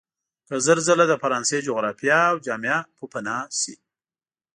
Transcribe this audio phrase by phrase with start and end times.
[0.47, 3.73] که زر ځله د فرانسې جغرافیه او جامعه پوپناه شي.